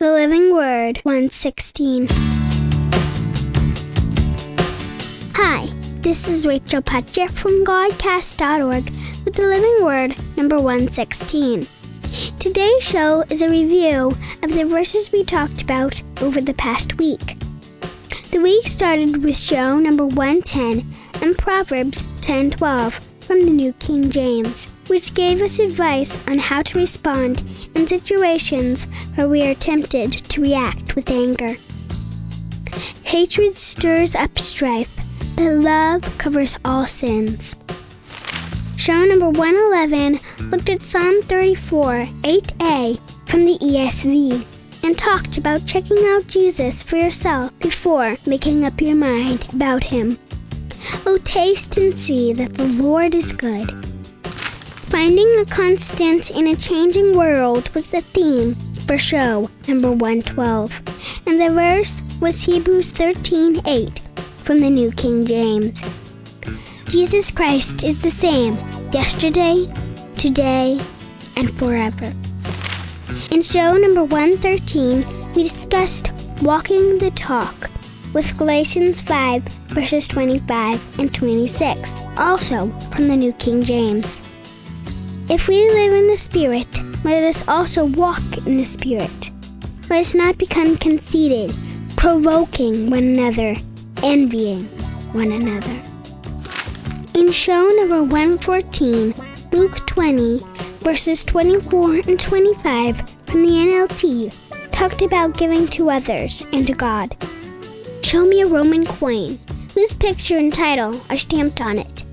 [0.00, 2.06] The Living Word 116.
[5.34, 5.66] Hi,
[6.02, 8.84] this is Rachel Patchett from Godcast.org
[9.24, 11.66] with the Living Word number 116.
[12.38, 14.12] Today's show is a review
[14.44, 17.36] of the verses we talked about over the past week.
[18.30, 20.86] The week started with show number 110
[21.22, 26.78] and Proverbs 10:12 from the New King James, which gave us advice on how to
[26.78, 27.42] respond
[27.74, 28.84] in situations
[29.14, 31.54] where we are tempted to react with anger.
[33.04, 34.98] Hatred stirs up strife,
[35.36, 37.56] but love covers all sins.
[38.76, 44.44] Show number 111 looked at Psalm 34, 8a from the ESV
[44.84, 50.18] and talked about checking out Jesus for yourself before making up your mind about him.
[51.04, 53.87] Oh, taste and see that the Lord is good.
[54.90, 58.54] Finding a constant in a changing world was the theme
[58.86, 60.82] for show number 112,
[61.26, 64.00] and the verse was Hebrews 13:8
[64.38, 65.84] from the New King James.
[66.86, 68.56] Jesus Christ is the same
[68.90, 69.70] yesterday,
[70.16, 70.80] today,
[71.36, 72.14] and forever.
[73.30, 75.04] In show number 113,
[75.34, 77.70] we discussed walking the talk
[78.14, 84.22] with Galatians 5 verses 25 and 26, also from the New King James.
[85.30, 86.68] If we live in the Spirit,
[87.04, 89.30] let us also walk in the Spirit.
[89.90, 91.54] Let us not become conceited,
[91.96, 93.54] provoking one another,
[94.02, 94.64] envying
[95.12, 95.76] one another.
[97.12, 99.12] In show number 114,
[99.52, 100.40] Luke 20,
[100.78, 107.14] verses 24 and 25 from the NLT, talked about giving to others and to God.
[108.02, 109.38] Show me a Roman coin
[109.74, 112.04] whose picture and title are stamped on it.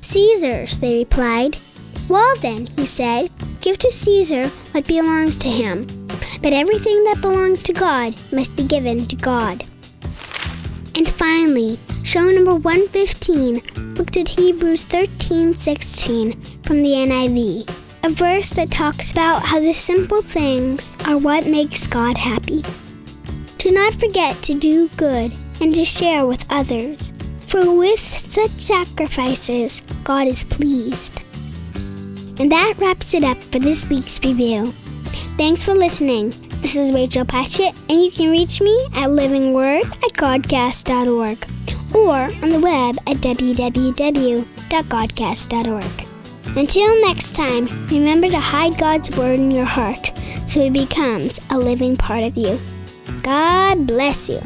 [0.00, 1.56] Caesar's, they replied.
[2.08, 5.86] Well, then, he said, give to Caesar what belongs to him,
[6.42, 9.64] but everything that belongs to God must be given to God.
[10.96, 17.68] And finally, show number 115 looked at Hebrews 13:16 from the NIV,
[18.02, 22.64] a verse that talks about how the simple things are what makes God happy.
[23.58, 29.82] Do not forget to do good and to share with others, for with such sacrifices
[30.04, 31.20] God is pleased.
[32.38, 34.66] And that wraps it up for this week's review.
[35.36, 36.30] Thanks for listening.
[36.60, 41.38] This is Rachel Patchett, and you can reach me at livingword at godcast.org
[41.94, 46.06] or on the web at www.godcast.org.
[46.56, 50.12] Until next time, remember to hide God's Word in your heart
[50.46, 52.60] so it becomes a living part of you.
[53.22, 54.40] God bless you.